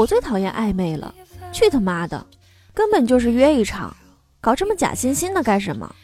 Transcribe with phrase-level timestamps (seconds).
[0.00, 1.14] 我最讨厌暧昧了，
[1.52, 2.26] 去他妈的，
[2.72, 3.94] 根本就是约一场，
[4.40, 5.94] 搞这么假惺惺的干什么？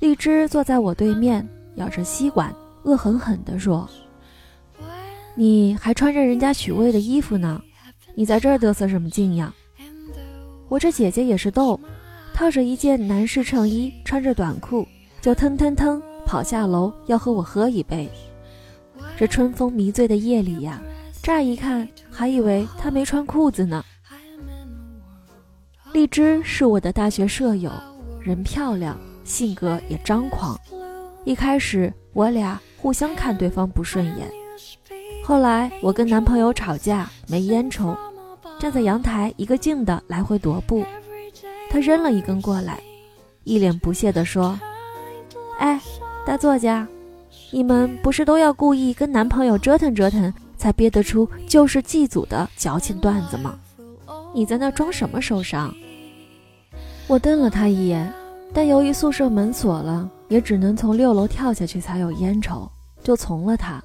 [0.00, 3.88] 荔枝坐在我对面，咬着吸管，恶狠狠地说
[5.34, 7.62] ：“你还穿着人家许巍的衣服呢，
[8.14, 9.54] 你在这儿嘚瑟什么劲呀？”
[10.68, 11.80] 我这姐姐也是逗，
[12.34, 14.86] 套着一件男士衬衣，穿着短裤，
[15.22, 18.06] 就腾腾腾跑下楼要和我喝一杯。
[19.16, 20.78] 这春风迷醉的夜里呀。
[21.26, 23.84] 乍一看，还以为他没穿裤子呢。
[25.92, 27.68] 荔枝是我的大学舍友，
[28.20, 30.56] 人漂亮，性格也张狂。
[31.24, 34.30] 一开始我俩互相看对方不顺眼，
[35.24, 37.96] 后来我跟男朋友吵架没烟抽，
[38.60, 40.84] 站在阳台一个劲的来回踱步，
[41.68, 42.78] 他扔了一根过来，
[43.42, 44.56] 一脸不屑地说
[45.58, 45.80] ：“哎，
[46.24, 46.86] 大作家，
[47.50, 53.58] 你们不是都要故意跟男朋友折腾折腾？”才憋得出旧式祭祖的矫情段子吗？
[54.34, 55.74] 你在那装什么受伤？
[57.06, 58.12] 我瞪了他一眼，
[58.52, 62.68] 但由于宿舍门锁了，也只能从六楼跳下去才有烟抽，
[63.02, 63.82] 就从了他。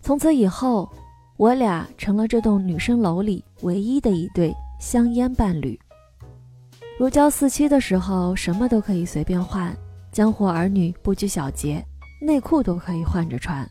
[0.00, 0.90] 从此以后，
[1.36, 5.78] 我俩成了这栋女生楼里唯一的一对香烟伴侣。
[6.98, 9.74] 如胶似漆的时候，什么都可以随便换，
[10.10, 11.84] 江湖儿女不拘小节，
[12.20, 13.68] 内裤都可以换着穿，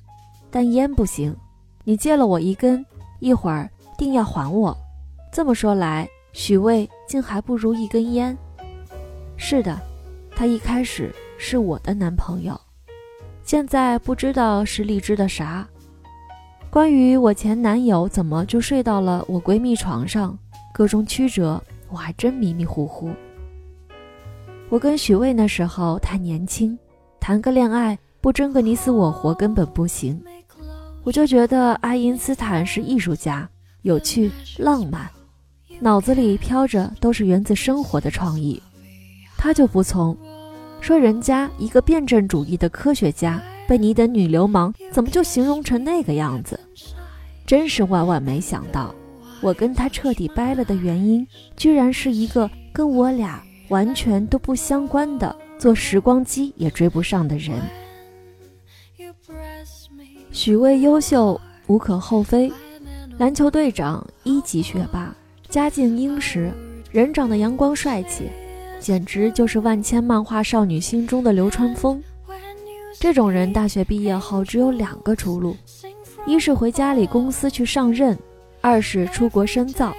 [0.50, 1.36] 但烟不行。
[1.84, 2.86] 你借了我一根，
[3.20, 4.76] 一会儿定要还我。
[5.32, 8.38] 这么说来，许巍竟还不如一根烟。
[9.38, 9.80] 是的，
[10.36, 12.60] 他一开始是我的男朋友，
[13.44, 15.68] 现在不知道是荔枝的啥。
[16.70, 20.38] 关于我前男友怎么就睡到了我闺蜜床上，
[20.74, 23.12] 各种曲折，我还真迷迷糊糊。
[24.70, 26.78] 我跟许巍那时候太年轻，
[27.20, 30.22] 谈个恋爱不争个你死我活根本不行。
[31.04, 33.50] 我就觉得爱因斯坦是艺术家，
[33.82, 35.10] 有趣浪漫，
[35.80, 38.62] 脑子里飘着都是源自生活的创意。
[39.36, 40.16] 他就不从，
[40.80, 46.60] 说人家一个辩证主义的科学家，被你等女流氓怎么就形容成那个样子？
[47.48, 48.94] 真是万万没想到，
[49.42, 57.60] 我跟他彻底掰了的原因，居然是一个跟我俩完全都不相关的，坐时光机也追不上的人。
[60.32, 62.52] 许巍优秀无可厚非，
[63.18, 65.14] 篮球队长，一级学霸，
[65.50, 66.52] 家境殷实，
[66.90, 68.30] 人长得阳光帅气，
[68.80, 72.02] 简直就是万千漫画少女心中的流川枫。
[72.98, 75.56] 这种人大学毕业后只有两个出路：
[76.26, 78.18] 一是回家里公司去上任，
[78.62, 79.94] 二是出国深造。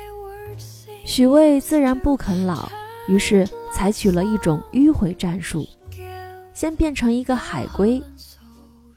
[1.04, 2.70] 许巍自然不肯老，
[3.06, 5.66] 于是采取了一种迂回战术，
[6.54, 8.02] 先变成一个海归，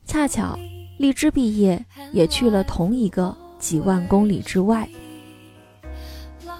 [0.06, 0.58] 恰巧。
[0.98, 1.84] 荔枝毕业
[2.14, 4.88] 也去了同一个几万公里之外，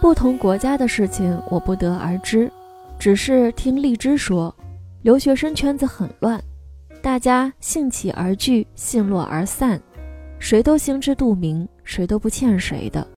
[0.02, 2.52] 不同国家的事情我不得而知，
[3.00, 4.54] 只是听荔枝说，
[5.04, 6.42] 留学生圈子很乱，
[7.02, 9.82] 大家兴起而聚，兴落而散，
[10.38, 13.08] 谁都心知肚明，谁都不欠谁的。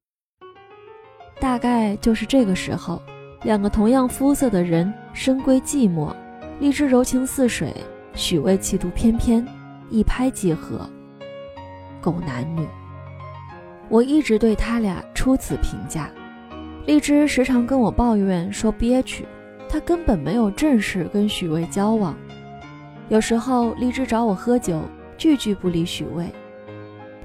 [1.41, 3.03] 大概就是这个时候，
[3.43, 6.15] 两个同样肤色的人深闺寂寞，
[6.61, 7.75] 荔枝柔情似水，
[8.15, 9.45] 许巍气度翩翩，
[9.91, 10.89] 一拍即合。
[12.09, 12.67] 狗男女，
[13.91, 16.09] 我一直对他俩出此评价。
[16.87, 19.29] 荔枝时常跟我抱怨说憋屈，
[19.69, 22.17] 他根本没有正式跟许巍交往。
[23.11, 24.81] 有时候荔枝找我喝酒，
[25.19, 26.27] 句句不离许巍。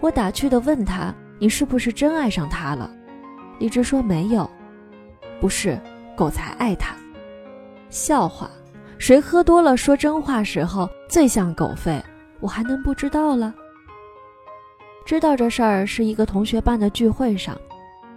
[0.01, 2.91] 我打趣的问他：“你是不是真爱上他了？”
[3.59, 4.49] 荔枝说：“没有，
[5.39, 5.79] 不是，
[6.13, 6.93] 狗才爱他。”
[7.89, 8.49] 笑话，
[8.97, 12.01] 谁喝多了说真话时候最像狗吠？
[12.41, 13.55] 我还能不知道了？
[15.05, 17.57] 知道这事儿是一个同学办的聚会上，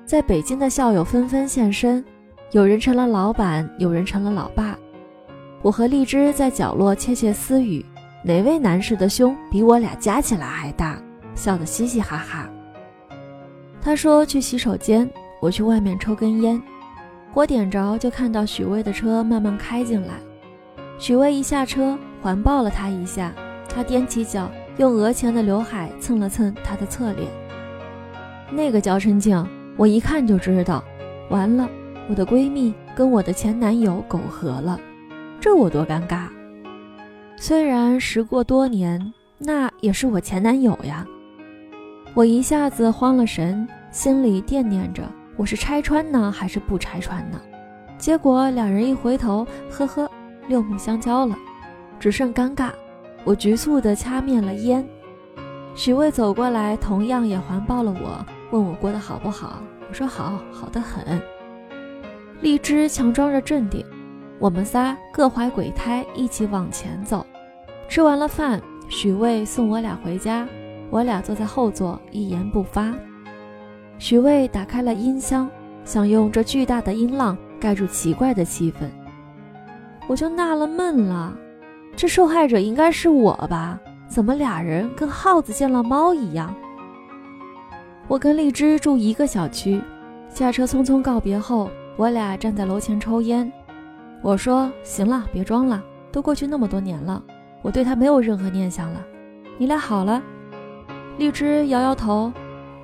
[0.04, 2.04] 在北京的校友纷纷现身，
[2.52, 4.78] 有人成了老板，有人成了老爸。
[5.62, 7.84] 我和荔枝在角落窃窃私语，
[8.22, 10.96] 哪位男士的胸比我俩加起来还大？
[11.34, 12.48] 笑得嘻嘻哈哈。
[13.82, 15.10] 他说去洗手间，
[15.40, 16.62] 我去外面抽根烟，
[17.32, 20.14] 火点着就看到许巍的车慢慢开进来。
[20.98, 23.32] 许巍一下车，环抱了他一下，
[23.68, 24.48] 他踮起脚。
[24.78, 27.28] 用额前的刘海蹭了蹭他的侧脸，
[28.50, 29.42] 那个娇嗔劲，
[29.76, 30.84] 我一看就知道，
[31.30, 31.68] 完了，
[32.10, 34.78] 我的闺蜜跟我的前男友苟合了，
[35.40, 36.26] 这我多尴尬。
[37.38, 41.06] 虽然时过多年，那也是我前男友呀。
[42.14, 45.02] 我一下子慌了神，心里惦念着
[45.36, 47.40] 我是拆穿呢还是不拆穿呢？
[47.98, 50.10] 结果两人一回头，呵呵，
[50.48, 51.34] 六目相交了，
[51.98, 52.70] 只剩尴尬。
[53.26, 54.88] 我局促地掐灭了烟，
[55.74, 59.60] 许巍走过来，同样也环抱了我，问我过得好不好。
[59.88, 61.20] 我说好，好的很。
[62.40, 63.84] 荔枝强装着镇定，
[64.38, 67.26] 我们仨各怀鬼胎，一起往前走。
[67.88, 70.46] 吃完了饭，许巍送我俩回家，
[70.88, 72.94] 我俩坐在后座，一言不发。
[73.98, 75.50] 许巍打开了音箱，
[75.84, 78.88] 想用这巨大的音浪盖住奇怪的气氛。
[80.06, 81.36] 我就纳了闷了，
[81.96, 83.80] 这受害者应该是我吧？
[84.06, 86.54] 怎么俩人跟耗子见了猫一样？
[88.06, 89.82] 我跟荔枝住一个小区，
[90.28, 93.50] 下车匆匆告别后，我俩站在楼前抽烟。
[94.22, 95.82] 我说：“行了，别装了，
[96.12, 97.22] 都过去那么多年了，
[97.62, 99.04] 我对他没有任何念想了。
[99.58, 100.22] 你俩好了？”
[101.18, 102.32] 荔枝摇摇头，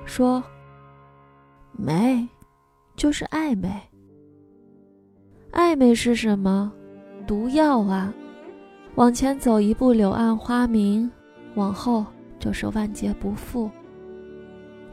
[0.05, 0.43] 说
[1.71, 2.27] ：“没，
[2.95, 3.71] 就是暧昧。
[5.51, 6.71] 暧昧是什么？
[7.25, 8.13] 毒药啊！
[8.95, 11.09] 往前走一步柳暗花明，
[11.55, 12.05] 往后
[12.39, 13.69] 就是万劫不复。”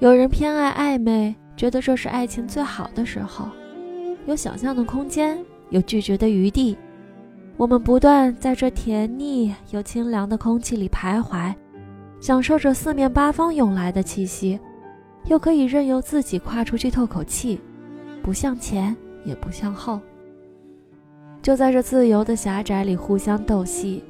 [0.01, 3.47] 有人偏爱暧昧，觉得这是爱情最好的时候，
[4.25, 5.39] 有想象的空间，
[5.69, 6.77] 有拒绝的余地。
[7.59, 11.55] 我们不断在这甜腻又清凉的空气里徘徊，
[12.19, 14.59] 享受着四面八方涌来的气息，
[15.27, 17.61] 又可以任由自己跨出去透口气，
[18.23, 20.01] 不向前也不向后。
[21.43, 24.05] 就在这自由的狭窄里互相斗戏，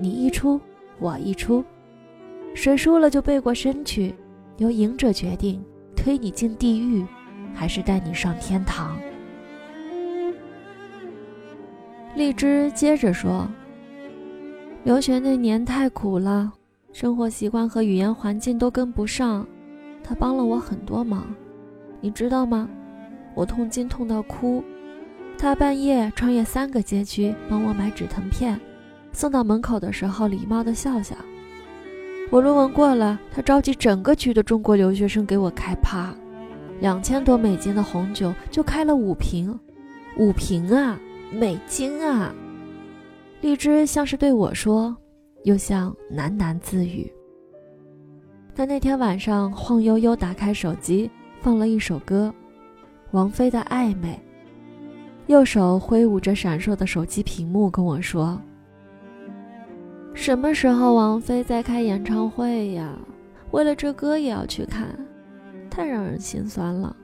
[0.00, 0.60] 你一出
[0.98, 1.64] 我一出，
[2.54, 4.14] 谁输了就背过身去。
[4.58, 5.62] 由赢者决定
[5.94, 7.04] 推你进地狱，
[7.54, 8.96] 还是带你上天堂。
[12.14, 13.46] 荔枝接着说
[14.82, 16.50] ：“留学那年太苦了，
[16.90, 19.46] 生活习惯和语言环境都跟不上。
[20.02, 21.26] 他帮了我很多忙，
[22.00, 22.66] 你知道吗？
[23.34, 24.64] 我痛经痛到哭，
[25.38, 28.58] 他半夜穿越三个街区帮我买止疼片，
[29.12, 31.14] 送到门口的时候礼貌的笑笑。”
[32.30, 36.12] 我论文过了，他召集整个区的中国留学生给我开趴，
[36.80, 39.56] 两千多美金的红酒就开了五瓶，
[40.18, 40.98] 五瓶啊，
[41.32, 42.34] 美金啊！
[43.42, 44.96] 荔枝像是对我说，
[45.44, 47.08] 又像喃喃自语。
[48.56, 51.08] 他那天晚上晃悠悠打开手机，
[51.40, 52.34] 放了一首歌，
[53.12, 54.08] 王菲的《暧昧》，
[55.26, 58.40] 右手挥舞着闪烁的手机屏幕跟我说。
[60.14, 62.96] 什么时候王菲再开演唱会呀？
[63.50, 64.86] 为了这歌也要去看，
[65.70, 66.94] 太让人心酸了。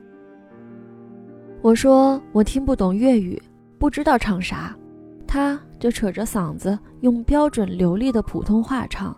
[1.61, 3.41] 我说我听不懂粤语，
[3.77, 4.75] 不知道唱啥，
[5.27, 9.15] 他就扯着嗓子用标准流利的普通话唱。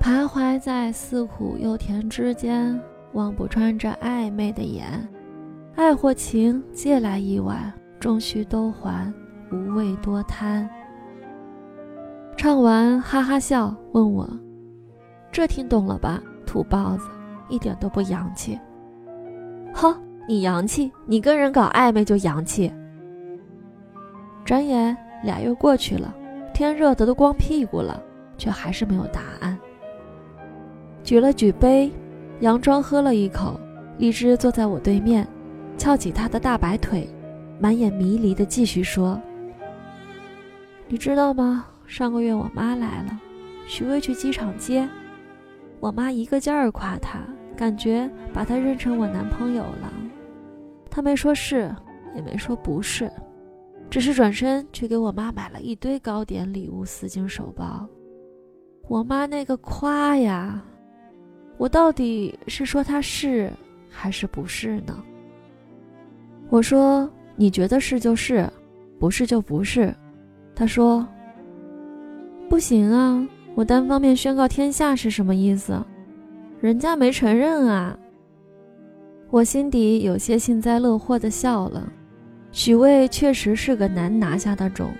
[0.00, 2.80] 徘徊在似苦又甜之间，
[3.12, 5.06] 望不穿这暧昧的眼，
[5.80, 9.10] 爱或情，借来一碗，终须都还，
[9.50, 10.68] 无谓多贪。
[12.36, 14.28] 唱完，哈哈笑，问我
[15.32, 16.22] ：“这听懂了吧？
[16.44, 17.08] 土包子，
[17.48, 18.60] 一点都不洋气。
[19.72, 19.98] ”“呵，
[20.28, 20.92] 你洋气？
[21.06, 22.70] 你跟人搞暧昧就洋气？”
[24.44, 24.94] 转眼
[25.24, 26.14] 俩月过去了，
[26.52, 28.02] 天热的都光屁股了，
[28.36, 29.58] 却还是没有答案。
[31.02, 31.90] 举了举杯，
[32.42, 33.58] 佯装喝了一口，
[33.96, 35.26] 荔枝坐在我对面，
[35.80, 37.08] 翘起他的大白腿，
[37.58, 39.18] 满眼迷离的继续说
[40.88, 43.18] ：“你知道吗？”上个月我妈来了，
[43.66, 44.86] 徐巍去机场接，
[45.80, 47.20] 我妈一个劲儿夸他，
[47.56, 49.90] 感觉把他认成我男朋友了。
[50.90, 51.74] 他没说是，
[52.14, 53.10] 也没说不是，
[53.88, 57.88] 只是转身去给我妈买了一堆糕点、礼物、丝巾、手包。
[58.86, 60.62] 我妈那个夸呀，
[61.56, 63.50] 我到底是说他是
[63.88, 65.02] 还是不是呢？
[66.50, 68.46] 我说你觉得是就是，
[68.98, 69.94] 不是就不是。
[70.54, 71.06] 他说。
[72.48, 73.24] 不行啊！
[73.54, 75.80] 我单方面宣告天下是什么意思？
[76.60, 77.96] 人家没承认啊！
[79.30, 81.88] 我心底有些幸灾乐祸的笑了。
[82.50, 84.90] 许巍确实是个难拿下的种。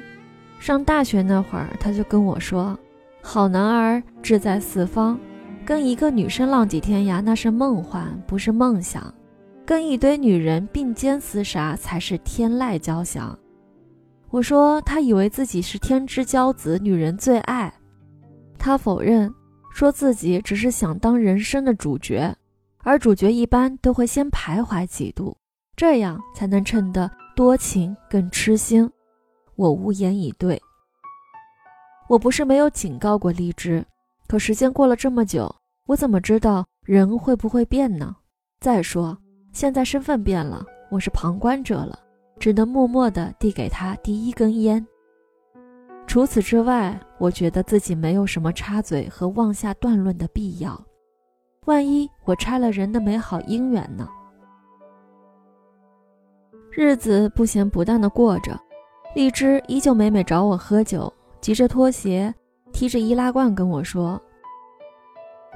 [0.61, 2.79] 上大学那会儿，他就跟我说
[3.21, 5.19] ：“好男儿志在四方，
[5.65, 9.03] 跟一个女生浪迹天涯那是梦幻，不是梦想；
[9.71, 13.39] 跟一堆女人并肩厮杀才是天籁交响。”
[14.29, 17.73] 我说他以为自己是天之骄子，女人最爱。
[18.59, 19.33] 他否认，
[19.73, 22.37] 说自己只是想当人生的主角，
[22.79, 25.37] 而主角一般都会先徘徊几度，
[25.77, 28.91] 这样才能衬得多情更痴心。
[29.55, 30.61] 我无言以对。
[32.09, 33.87] 我不是没有警告过荔枝，
[34.27, 35.55] 可时间过了这么久，
[35.87, 38.17] 我怎么知道人会不会变呢？
[38.59, 39.17] 再说
[39.53, 41.99] 现在身份变了，我是旁观者了。
[42.39, 44.85] 只能默默地递给他第一根烟。
[46.07, 50.83] 除此之外，我觉得自己没有什么插嘴和妄下断论的必要。
[51.67, 54.09] 万一我拆了人的美好姻缘呢？
[56.71, 58.59] 日子不咸不淡的过着。
[59.15, 62.35] 荔枝依旧每每找我喝酒，急着脱鞋，
[62.73, 64.19] 提着易拉罐跟我说：“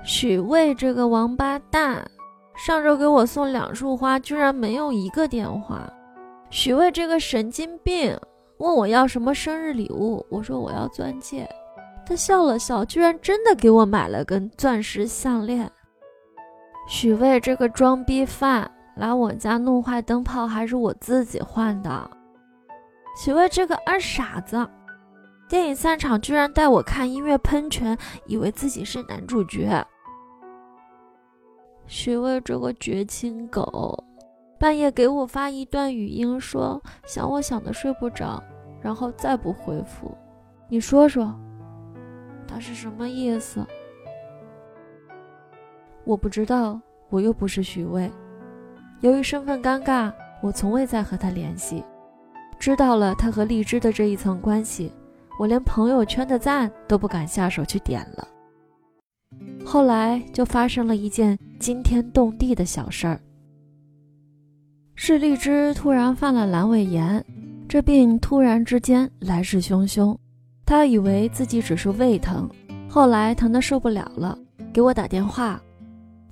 [0.04, 2.04] 许巍这个王八蛋，
[2.54, 5.90] 上周给我送两束花，居然没有一个电话。
[6.50, 8.16] 许巍这个神经病，
[8.58, 11.48] 问我要什么生日礼物，我说我要钻戒，
[12.06, 15.70] 他笑了笑，居然真的给我买了根钻石项链。
[16.86, 22.10] 许巍这个装逼犯，来我家弄坏灯泡，还是我自己换的。”
[23.20, 24.68] 许巍这个二傻子，
[25.48, 27.96] 电影散场居然带我看音乐喷泉，
[28.26, 29.84] 以为自己是男主角。
[31.86, 34.02] 徐巍这个绝情狗，
[34.58, 38.42] 半夜给我发一段语音，说想我想的睡不着，
[38.80, 40.16] 然后再不回复。
[40.68, 41.34] 你说说，
[42.46, 43.64] 他是什么意思？
[46.04, 48.10] 我不知道，我又不是徐巍。
[49.00, 50.12] 由于身份尴尬，
[50.42, 51.84] 我从未再和他联系。
[52.58, 54.90] 知道了他和荔枝的这一层关系，
[55.38, 58.28] 我连朋友圈的赞都不敢下手去点了。
[59.66, 63.18] 后来就发生了一件惊天动地的小事儿，
[64.94, 67.24] 是荔枝突然犯了阑尾炎，
[67.66, 70.14] 这病突然之间来势汹汹，
[70.66, 72.46] 他以为自己只是胃疼，
[72.86, 74.38] 后来疼得受不了了，
[74.74, 75.58] 给我打电话。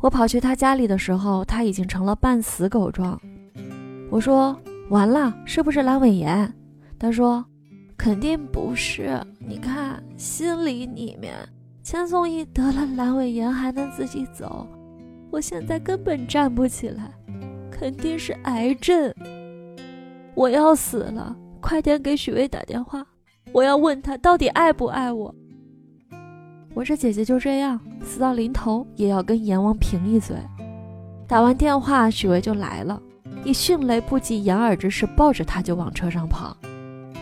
[0.00, 3.18] 我跑去他家里的时候，他已经成了半死狗状。
[4.10, 4.54] 我说。
[4.90, 6.54] 完了，是不是阑尾炎？
[6.98, 7.42] 他说，
[7.96, 9.18] 肯定不是。
[9.38, 11.32] 你看，心里里面，
[11.82, 14.68] 千颂伊得了阑尾炎还能自己走，
[15.32, 17.10] 我现在根本站不起来，
[17.70, 19.10] 肯定是癌症。
[20.34, 23.02] 我要死了，快点给许巍打电话，
[23.50, 25.34] 我要问他到底爱不爱我。
[26.74, 30.36] 我这姐姐就这样，死到临头也要跟阎王贫一嘴。
[31.26, 33.00] 打完电话，许巍就来了。
[33.42, 36.54] 以迅雷不及掩耳之势抱着他就往车上跑，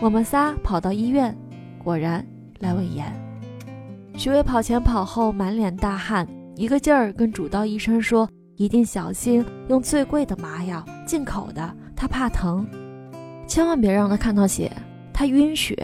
[0.01, 1.33] 我们仨跑到医院，
[1.81, 2.25] 果然
[2.59, 3.05] 阑尾炎。
[4.17, 6.27] 许巍跑前跑后，满脸大汗，
[6.61, 12.67] 一个劲儿跟主刀医生说：“一定小心，用最贵的麻药，进口的，他怕疼，
[13.47, 14.71] 千万别让他看到血，
[15.11, 15.75] 他晕血。”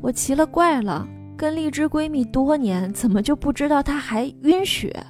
[0.00, 5.04] 我奇了怪了，跟荔枝闺蜜多年，怎么就不知道他还晕血？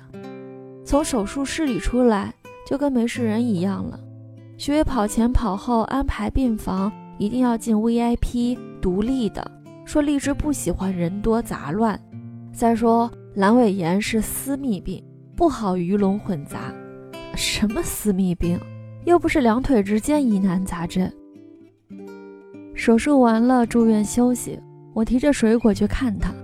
[0.84, 2.34] 从手术室里出来，
[2.66, 3.96] 就跟没事人一样了。
[4.58, 9.48] 许巍跑前跑后安排病房，一定要进 VIP 独立的。
[9.84, 11.96] 说荔枝不喜欢人多杂乱。
[12.52, 15.00] 再说阑尾炎是私密病，
[15.36, 16.74] 不好鱼龙混杂。
[17.36, 18.58] 什么私密病？
[19.04, 21.10] 又不是两腿之间疑难杂症。
[22.74, 24.58] 手术完了住院休息，
[24.92, 26.34] 我提着水果去看他。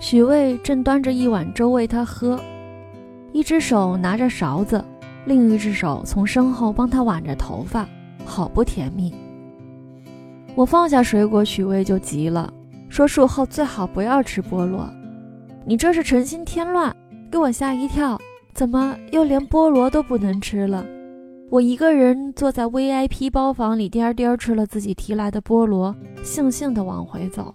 [0.00, 2.40] 许巍正端着一碗粥喂他喝，
[3.32, 4.82] 一只手拿着勺子。
[5.26, 7.86] 另一只手从身后帮他挽着头发，
[8.24, 9.14] 好不甜蜜。
[10.54, 12.50] 我放下水果，许巍就急了，
[12.88, 14.90] 说术后最好不要吃菠萝。
[15.64, 16.94] 你这是成心添乱，
[17.30, 18.18] 给我吓一跳。
[18.54, 20.84] 怎么又连菠萝都不能吃了？
[21.50, 27.54] 我一个人坐在 VIP 包房里，颠颠吃了自己提来的菠萝，悻悻地往回走。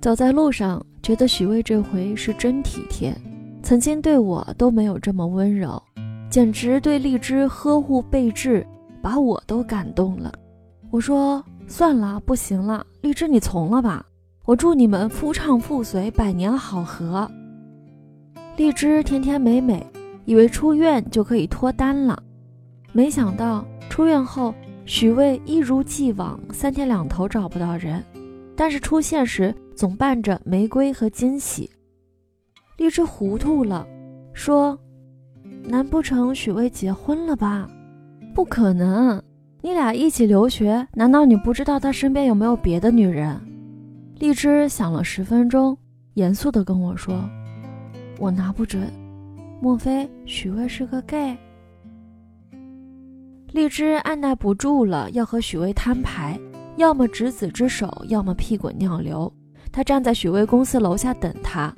[0.00, 3.14] 走在路上，觉得许巍这回是真体贴，
[3.62, 5.82] 曾经对我都没有这么温柔。
[6.30, 8.66] 简直对荔枝呵护备至，
[9.02, 10.32] 把我都感动了。
[10.90, 14.06] 我说算了，不行了，荔枝你从了吧。
[14.48, 17.30] 我祝你们夫唱妇随，百年好合。
[18.56, 19.86] 荔枝甜甜美美，
[20.24, 22.18] 以为出院就可以脱单了，
[22.90, 24.54] 没想到出院后，
[24.86, 28.02] 许巍一如既往，三天两头找不到人，
[28.56, 31.70] 但是出现时总伴着玫瑰和惊喜。
[32.78, 33.86] 荔枝糊涂了，
[34.32, 34.78] 说。
[35.64, 37.68] 难不成许巍结婚了吧？
[38.34, 39.22] 不可能，
[39.60, 43.38] 你俩一起留学，难道你不知道他身边有没有别的女人？
[44.18, 45.78] 荔枝想了十分钟，
[46.14, 47.22] 严肃地跟我说
[48.18, 48.92] ：“我拿不准，
[49.62, 51.36] 莫非许巍是个 gay？”
[53.52, 56.38] 荔枝按耐不住了，要和许巍摊牌，
[56.76, 59.32] 要么执子之手，要么屁滚尿流。
[59.70, 61.72] 他站在许巍公司楼下等他，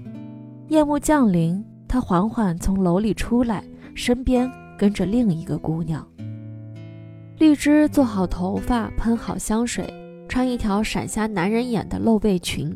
[0.69, 3.63] 夜幕降临，他缓缓从楼里出来。
[3.95, 6.07] 身边跟着另一个姑娘。
[7.39, 9.93] 荔枝做好头发，喷好香水，
[10.31, 12.73] 穿一条闪瞎男人眼的露背裙，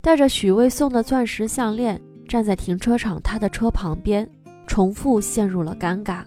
[0.00, 4.26] 带着许巍送的钻石项链，站在停车场他的车旁边，
[4.66, 6.22] 重复陷入了尴尬。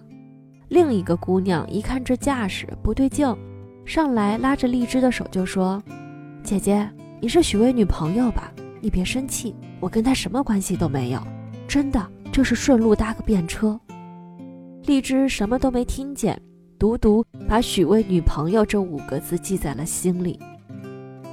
[0.68, 3.26] 另一个姑娘一看这架势不对劲，
[3.84, 5.82] 上来拉着荔枝的手就说
[6.44, 6.88] ：“姐姐，
[7.20, 8.52] 你是许巍女朋友吧？
[8.80, 11.20] 你别生气，我跟他什么关系都没有，
[11.66, 13.78] 真的就是顺路搭个便车。”
[14.86, 16.40] 荔枝什么都没听见，
[16.78, 20.38] 独独把许巍女朋友这五个字记在了心里。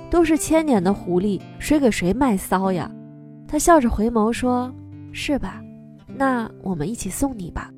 [0.10, 2.89] 都是千年的狐狸，谁给谁卖骚呀？
[3.48, 4.74] 他笑着回眸说
[5.13, 5.62] ：“是吧？
[6.08, 7.72] 那我们一起送你吧。”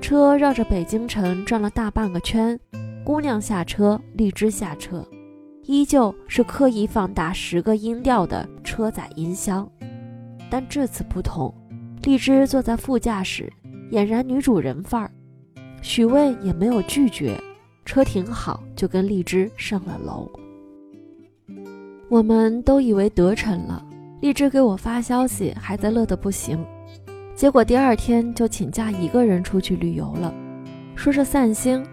[0.00, 2.58] 车绕着北京城转了大半个圈，
[3.04, 5.06] 姑娘下车，荔枝下车，
[5.64, 9.68] 依旧是刻意放大十个音调的车载音箱，
[10.48, 11.52] 但这次不同，
[12.02, 13.52] 荔枝坐在副驾驶，
[13.90, 15.10] 俨然女主人范儿。
[15.82, 17.38] 许巍也没有拒绝，
[17.84, 20.28] 车停好就跟荔枝上了楼。
[22.08, 23.84] 我们都以为得逞了，
[24.20, 26.58] 荔枝给我发消息，还在乐得不行。
[27.34, 30.32] 结果第二天就请假一个人出去旅游了，
[30.96, 31.84] 说是散心。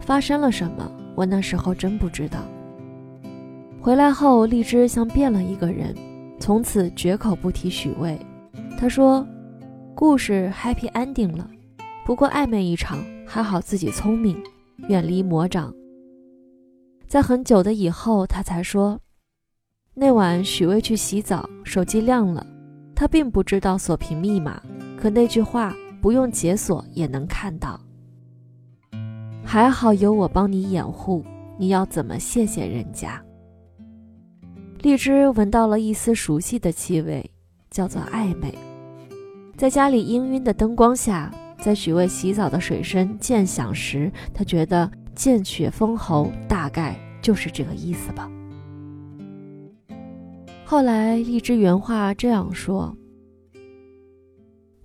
[0.00, 2.40] 发生了什么，我那时候真不知道。
[3.80, 5.94] 回来后，荔枝像变了一个人，
[6.38, 8.18] 从此绝口不提许巍。
[8.78, 9.26] 他说
[9.96, 11.48] ：“故事 happy ending 了，
[12.04, 14.36] 不过暧昧一场，还好自己聪明，
[14.88, 15.72] 远离魔掌。”
[17.08, 19.00] 在很久的以后，他才说。
[19.96, 22.44] 那晚，许巍去洗澡，手机亮了。
[22.96, 24.60] 他并不知道锁屏密码，
[24.96, 25.72] 可那句话
[26.02, 27.80] 不用解锁也能看到。
[29.44, 31.24] 还好有我帮你掩护，
[31.56, 33.22] 你要怎么谢谢人家？
[34.80, 37.30] 荔枝闻到了一丝熟悉的气味，
[37.70, 38.52] 叫做暧昧。
[39.56, 48.28] 在家里氤氲的灯光下，在许巍洗澡的水声渐响时，他觉得见血封喉，大概就是这个意思吧。
[50.66, 52.96] 后来，荔枝原话这样说：“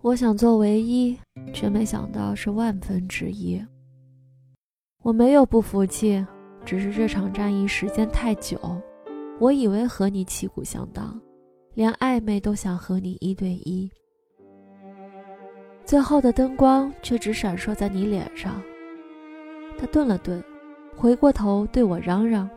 [0.02, 1.18] 我想做唯一，
[1.54, 3.60] 却没想到是万分之一。
[5.02, 6.24] 我没有不服气，
[6.66, 8.60] 只是这场战役时间太久，
[9.40, 11.20] 我以为和你旗鼓相当，
[11.74, 13.90] 连暧昧都想和你一对一。
[15.86, 18.62] 最后的灯光却只闪烁在你脸上。”
[19.80, 20.44] 他顿了顿，
[20.94, 22.50] 回过头对我嚷嚷。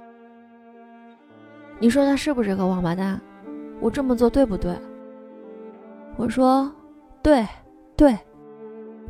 [1.82, 3.20] 你说他是不是个王八蛋？
[3.80, 4.72] 我这么做对不对？
[6.16, 6.72] 我说，
[7.20, 7.44] 对，
[7.96, 8.16] 对。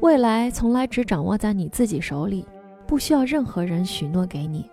[0.00, 2.46] 未来从来只掌握在你自己手里，
[2.86, 4.66] 不需要任何人许诺给你。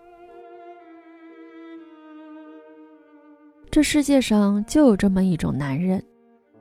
[3.70, 6.02] 这世界上就有这么一种男人，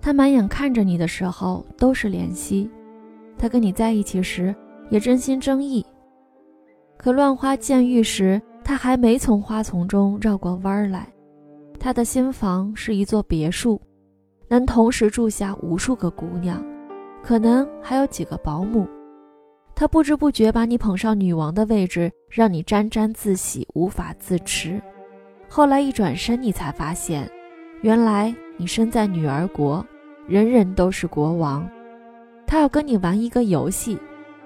[0.01, 2.69] 他满眼看着你的时候都是怜惜，
[3.39, 4.53] 他跟你在一起时
[4.91, 5.87] 也真心真意，
[6.97, 11.07] 可乱花渐欲时，他还没从花丛中绕过弯来。
[11.81, 13.81] 他的新房是一座别墅，
[14.49, 16.65] 能同时住下无数个姑娘，
[17.23, 18.87] 可能还有几个保姆。
[19.77, 24.83] 他不知不觉把你捧上女王的位置，让你沾沾自喜，无法自持。
[25.49, 27.31] 后来一转身，你才发现，
[27.83, 29.87] 原来你身在女儿国，
[30.27, 31.69] 人人都是国王。
[32.45, 33.97] 他要跟你玩一个游戏，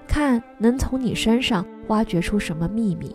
[0.07, 3.13] 看能从你身上挖掘出什么秘密。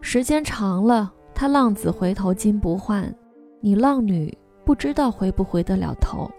[0.00, 1.12] 时间长了。
[1.34, 3.12] 他浪子回头金不换，
[3.60, 6.30] 你浪女不知道回不回得了头。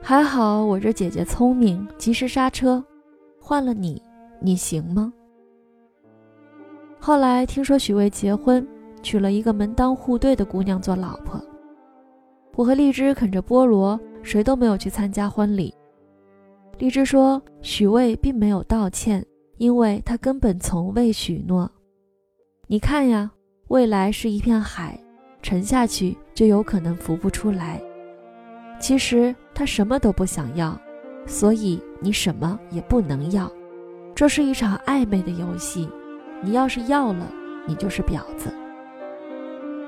[0.00, 2.82] 还好我这姐姐聪明，及时刹车，
[3.40, 4.02] 换了你，
[4.40, 5.12] 你行吗？
[6.98, 8.66] 后来听说许巍结婚，
[9.02, 11.40] 娶了一个门当户对的姑娘做老婆。
[12.54, 15.74] 我和荔枝啃着菠萝，谁都没有去参加婚礼。
[16.78, 19.24] 荔枝说许巍并没有道歉，
[19.58, 21.70] 因为他根本从未许诺。
[22.66, 23.30] 你看呀。
[23.72, 25.02] 未来是一片海，
[25.40, 27.80] 沉下去就有可能浮不出来。
[28.78, 30.78] 其实他什么都不想要，
[31.24, 33.50] 所以你什么也不能要。
[34.14, 35.88] 这是一场暧昧的游戏，
[36.42, 37.26] 你要是要了，
[37.66, 38.52] 你就是婊子。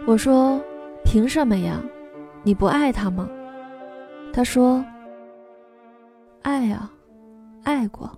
[0.07, 0.59] 我说，
[1.05, 1.79] 凭什么呀？
[2.43, 3.29] 你不爱他吗？
[4.33, 4.83] 他说，
[6.41, 6.91] 爱啊，
[7.65, 8.11] 爱过，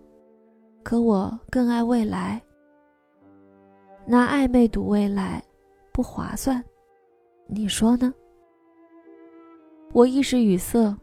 [0.85, 2.41] 可我更爱未来。
[4.07, 5.43] 拿暧昧赌未来。
[5.97, 6.63] 不划算，
[7.47, 8.13] 你说呢？
[9.95, 10.95] 我一时语塞。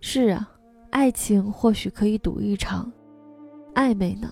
[0.00, 0.52] 是啊，
[0.90, 2.92] 爱情或许可以赌一场，
[3.74, 4.30] 暧昧呢？